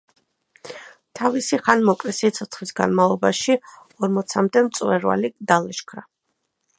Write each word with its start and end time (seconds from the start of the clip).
თავისი 1.19 1.59
ხანმოკლე 1.67 2.15
სიცოცხლის 2.21 2.73
განმავლობაში 2.81 3.57
ორმოცამდე 4.07 4.67
მწვერვალი 4.69 5.31
დალაშქრა. 5.53 6.05